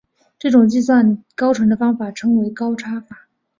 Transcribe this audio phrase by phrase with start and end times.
[0.39, 3.27] 这种计算高程的方法称为高差法。